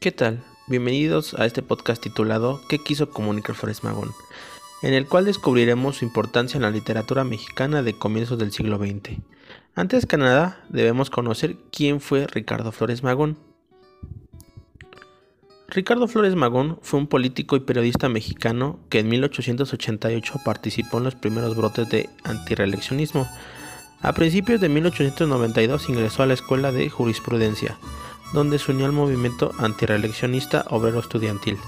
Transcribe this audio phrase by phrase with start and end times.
[0.00, 0.42] ¿Qué tal?
[0.66, 4.12] Bienvenidos a este podcast titulado ¿Qué quiso comunicar Flores Magón?
[4.80, 9.18] en el cual descubriremos su importancia en la literatura mexicana de comienzos del siglo XX.
[9.74, 13.36] Antes que nada, debemos conocer quién fue Ricardo Flores Magón.
[15.68, 21.14] Ricardo Flores Magón fue un político y periodista mexicano que en 1888 participó en los
[21.14, 23.28] primeros brotes de antireeleccionismo.
[24.00, 27.76] A principios de 1892 ingresó a la Escuela de Jurisprudencia,
[28.32, 31.58] donde se unió al movimiento antireeleccionista obrero estudiantil,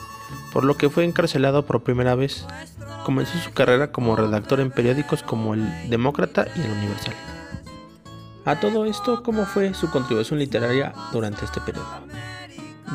[0.53, 2.47] por lo que fue encarcelado por primera vez.
[3.05, 7.15] Comenzó su carrera como redactor en periódicos como El Demócrata y El Universal.
[8.45, 11.87] A todo esto, ¿cómo fue su contribución literaria durante este periodo?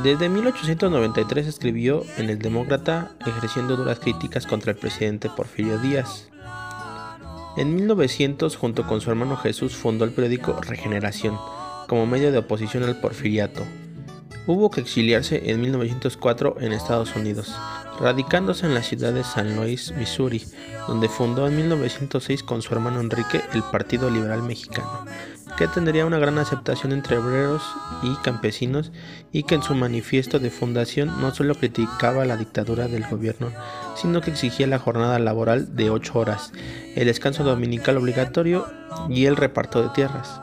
[0.04, 6.30] Desde 1893 escribió en El Demócrata ejerciendo duras críticas contra el presidente Porfirio Díaz.
[7.58, 11.40] En 1900, junto con su hermano Jesús, fundó el periódico Regeneración,
[11.88, 13.64] como medio de oposición al porfiriato.
[14.46, 17.54] Hubo que exiliarse en 1904 en Estados Unidos,
[18.00, 20.46] radicándose en la ciudad de San Luis, Missouri,
[20.88, 25.06] donde fundó en 1906 con su hermano Enrique el Partido Liberal Mexicano,
[25.58, 27.64] que tendría una gran aceptación entre obreros
[28.04, 28.92] y campesinos
[29.34, 33.52] y que en su manifiesto de fundación no solo criticaba la dictadura del gobierno,
[33.96, 36.54] sino que exigía la jornada laboral de 8 horas,
[36.96, 38.66] el descanso dominical obligatorio
[39.10, 40.40] y el reparto de tierras.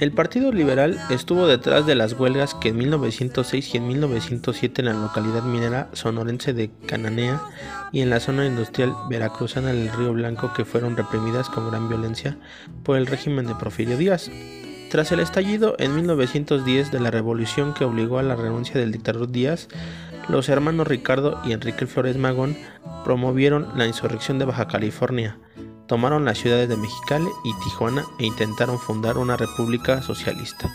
[0.00, 4.86] El Partido Liberal estuvo detrás de las huelgas que en 1906 y en 1907 en
[4.86, 7.42] la localidad minera sonorense de Cananea
[7.90, 12.36] y en la zona industrial veracruzana del Río Blanco que fueron reprimidas con gran violencia
[12.84, 14.30] por el régimen de Porfirio Díaz.
[14.88, 19.28] Tras el estallido en 1910 de la revolución que obligó a la renuncia del dictador
[19.32, 19.66] Díaz,
[20.28, 22.56] los hermanos Ricardo y Enrique Flores Magón
[23.02, 25.38] promovieron la insurrección de Baja California,
[25.88, 30.70] tomaron las ciudades de Mexicali y Tijuana e intentaron fundar una república socialista,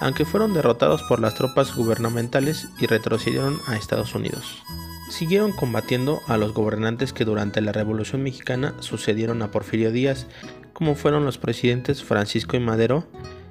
[0.00, 4.62] aunque fueron derrotados por las tropas gubernamentales y retrocedieron a Estados Unidos.
[5.10, 10.26] Siguieron combatiendo a los gobernantes que durante la Revolución Mexicana sucedieron a Porfirio Díaz,
[10.72, 13.04] como fueron los presidentes Francisco y Madero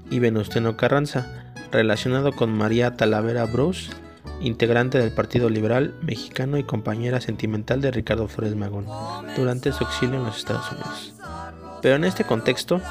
[0.09, 3.91] y Venustiano Carranza, relacionado con María Talavera Bruce
[4.41, 8.85] integrante del Partido Liberal Mexicano y compañera sentimental de Ricardo Flores Magón,
[9.35, 11.13] durante su exilio en los Estados Unidos.
[11.81, 12.81] Pero en este contexto,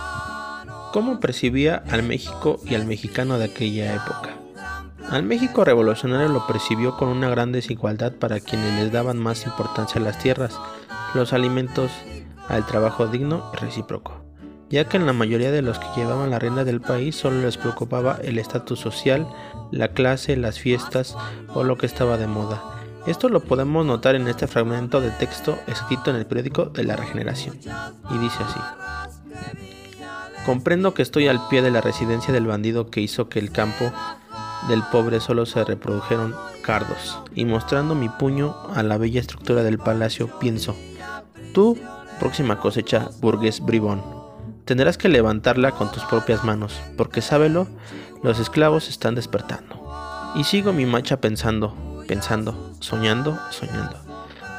[0.92, 4.30] ¿cómo percibía al México y al mexicano de aquella época?
[5.10, 10.00] Al México revolucionario lo percibió con una gran desigualdad para quienes les daban más importancia
[10.00, 10.58] a las tierras,
[11.14, 11.90] los alimentos,
[12.48, 14.29] al trabajo digno y recíproco
[14.70, 17.56] ya que en la mayoría de los que llevaban la rienda del país solo les
[17.56, 19.26] preocupaba el estatus social,
[19.72, 21.16] la clase, las fiestas
[21.52, 22.62] o lo que estaba de moda.
[23.06, 26.96] Esto lo podemos notar en este fragmento de texto escrito en el periódico de la
[26.96, 27.58] Regeneración.
[28.10, 28.60] Y dice así.
[30.46, 33.90] Comprendo que estoy al pie de la residencia del bandido que hizo que el campo
[34.68, 39.78] del pobre solo se reprodujeron cardos, y mostrando mi puño a la bella estructura del
[39.78, 40.76] palacio, pienso,
[41.54, 41.78] tú,
[42.18, 44.19] próxima cosecha, burgués bribón,
[44.70, 47.66] Tendrás que levantarla con tus propias manos, porque sábelo,
[48.22, 50.32] los esclavos están despertando.
[50.36, 53.96] Y sigo mi marcha pensando, pensando, soñando, soñando.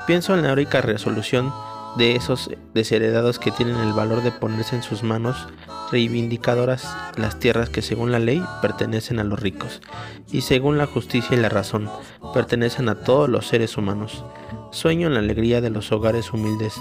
[0.08, 1.54] Pienso en la heroica resolución
[1.96, 5.48] de esos desheredados que tienen el valor de ponerse en sus manos
[5.94, 9.82] reivindicadoras las tierras que según la ley pertenecen a los ricos
[10.30, 11.90] y según la justicia y la razón
[12.34, 14.26] pertenecen a todos los seres humanos.
[14.72, 16.74] Sueño en la alegría de los hogares humildes,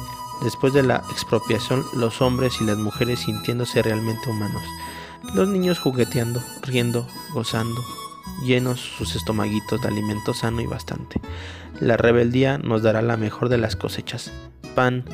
[0.43, 4.63] después de la expropiación los hombres y las mujeres sintiéndose realmente humanos,
[5.35, 7.83] los niños jugueteando, riendo, gozando,
[8.45, 11.21] llenos sus estomaguitos de alimento sano y bastante.
[11.81, 14.33] La rebeldía nos dará la mejor de las cosechas,
[14.75, 15.05] pan,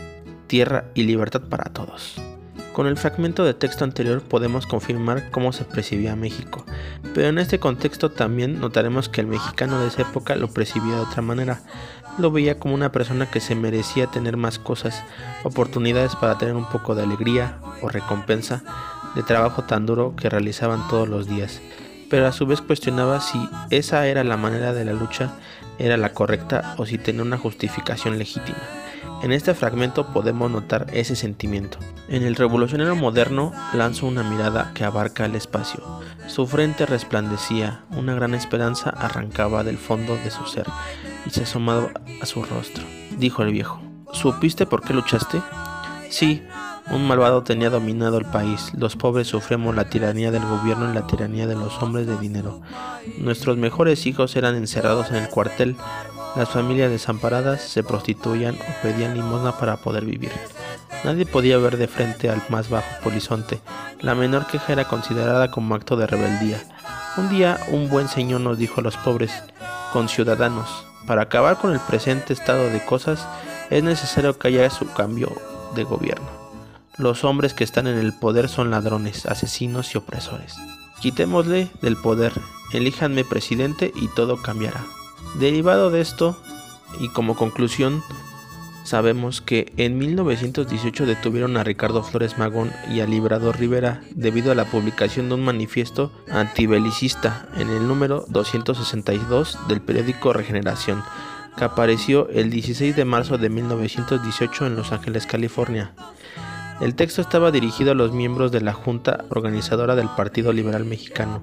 [0.46, 2.20] tierra y libertad para todos.
[2.76, 6.66] Con el fragmento de texto anterior podemos confirmar cómo se percibía México,
[7.14, 11.00] pero en este contexto también notaremos que el mexicano de esa época lo percibía de
[11.00, 11.62] otra manera.
[12.18, 15.02] Lo veía como una persona que se merecía tener más cosas,
[15.42, 18.62] oportunidades para tener un poco de alegría o recompensa
[19.14, 21.62] de trabajo tan duro que realizaban todos los días,
[22.10, 23.38] pero a su vez cuestionaba si
[23.70, 25.32] esa era la manera de la lucha,
[25.78, 28.58] era la correcta o si tenía una justificación legítima.
[29.22, 31.78] En este fragmento podemos notar ese sentimiento.
[32.08, 35.82] En el revolucionario moderno lanzó una mirada que abarca el espacio.
[36.26, 40.66] Su frente resplandecía, una gran esperanza arrancaba del fondo de su ser
[41.24, 41.90] y se asomaba
[42.20, 42.84] a su rostro.
[43.18, 43.80] Dijo el viejo,
[44.12, 45.40] ¿supiste por qué luchaste?
[46.10, 46.42] Sí,
[46.90, 48.70] un malvado tenía dominado el país.
[48.76, 52.60] Los pobres sufrimos la tiranía del gobierno y la tiranía de los hombres de dinero.
[53.18, 55.74] Nuestros mejores hijos eran encerrados en el cuartel
[56.36, 60.32] las familias desamparadas se prostituían o pedían limosna para poder vivir.
[61.04, 63.60] Nadie podía ver de frente al más bajo polizonte.
[64.00, 66.62] La menor queja era considerada como acto de rebeldía.
[67.16, 69.32] Un día un buen señor nos dijo a los pobres,
[69.92, 70.68] conciudadanos,
[71.06, 73.26] para acabar con el presente estado de cosas
[73.70, 75.32] es necesario que haya su cambio
[75.74, 76.28] de gobierno.
[76.98, 80.56] Los hombres que están en el poder son ladrones, asesinos y opresores.
[81.00, 82.32] Quitémosle del poder,
[82.72, 84.84] elíjanme presidente y todo cambiará.
[85.38, 86.34] Derivado de esto,
[86.98, 88.02] y como conclusión,
[88.84, 94.54] sabemos que en 1918 detuvieron a Ricardo Flores Magón y a Librador Rivera debido a
[94.54, 101.02] la publicación de un manifiesto antibelicista en el número 262 del periódico Regeneración,
[101.58, 105.92] que apareció el 16 de marzo de 1918 en Los Ángeles, California.
[106.78, 111.42] El texto estaba dirigido a los miembros de la Junta Organizadora del Partido Liberal Mexicano,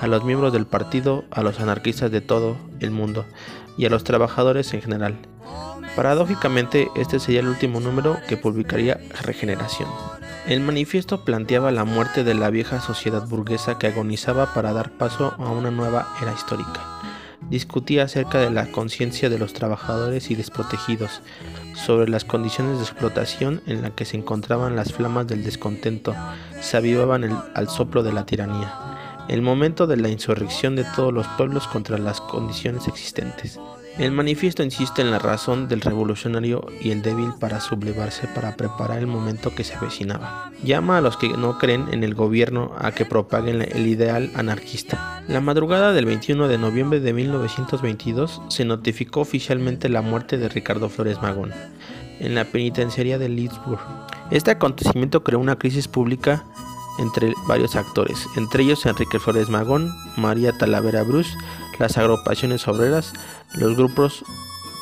[0.00, 3.24] a los miembros del partido, a los anarquistas de todo el mundo
[3.76, 5.16] y a los trabajadores en general.
[5.96, 9.88] Paradójicamente, este sería el último número que publicaría Regeneración.
[10.46, 15.34] El manifiesto planteaba la muerte de la vieja sociedad burguesa que agonizaba para dar paso
[15.38, 17.00] a una nueva era histórica.
[17.50, 21.22] Discutía acerca de la conciencia de los trabajadores y desprotegidos,
[21.74, 26.14] sobre las condiciones de explotación en las que se encontraban las flamas del descontento,
[26.60, 27.24] se avivaban
[27.54, 28.74] al soplo de la tiranía,
[29.28, 33.58] el momento de la insurrección de todos los pueblos contra las condiciones existentes.
[33.98, 39.00] El manifiesto insiste en la razón del revolucionario y el débil para sublevarse para preparar
[39.00, 40.52] el momento que se avecinaba.
[40.62, 45.24] Llama a los que no creen en el gobierno a que propaguen el ideal anarquista.
[45.26, 50.88] La madrugada del 21 de noviembre de 1922 se notificó oficialmente la muerte de Ricardo
[50.88, 51.52] Flores Magón
[52.20, 53.80] en la penitenciaría de Leesburg.
[54.30, 56.44] Este acontecimiento creó una crisis pública
[56.98, 61.36] entre varios actores, entre ellos Enrique Flores Magón, María Talavera Bruce,
[61.78, 63.12] las agrupaciones obreras,
[63.54, 64.24] los grupos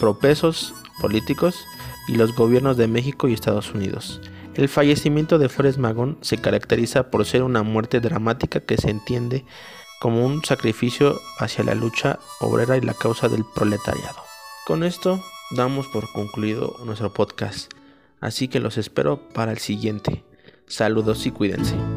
[0.01, 1.65] propesos políticos
[2.09, 4.21] y los gobiernos de México y Estados Unidos.
[4.55, 9.45] El fallecimiento de Flores Magón se caracteriza por ser una muerte dramática que se entiende
[10.01, 14.23] como un sacrificio hacia la lucha obrera y la causa del proletariado.
[14.67, 17.73] Con esto damos por concluido nuestro podcast,
[18.21, 20.25] así que los espero para el siguiente.
[20.67, 21.96] Saludos y cuídense.